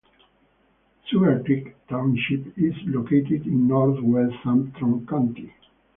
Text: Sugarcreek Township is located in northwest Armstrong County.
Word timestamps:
Sugarcreek 1.05 1.75
Township 1.87 2.57
is 2.57 2.73
located 2.87 3.45
in 3.45 3.67
northwest 3.67 4.33
Armstrong 4.45 5.05
County. 5.05 5.53